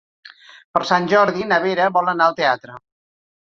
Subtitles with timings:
[0.77, 2.81] Per Sant Jordi na Vera vol anar al teatre.